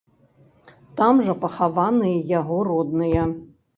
Там 1.01 1.21
жа 1.29 1.35
пахаваныя 1.43 2.25
яго 2.39 2.57
родныя. 2.69 3.29